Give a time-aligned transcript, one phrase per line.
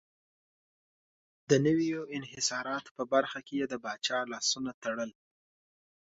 [1.49, 5.11] د نویو انحصاراتو په برخه کې یې د پاچا لاسونه تړل.